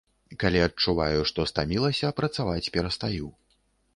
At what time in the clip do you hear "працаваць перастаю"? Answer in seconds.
2.21-3.29